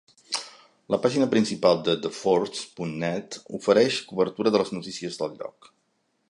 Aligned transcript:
La 0.93 0.97
pàgina 1.01 1.27
principal 1.33 1.77
de 1.87 1.95
TheForce.Net 2.05 3.37
ofereix 3.59 4.01
cobertura 4.13 4.55
de 4.57 4.63
les 4.65 4.75
notícies 4.79 5.21
del 5.23 5.37
lloc. 5.43 5.71